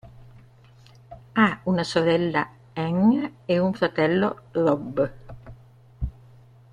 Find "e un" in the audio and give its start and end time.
3.45-3.71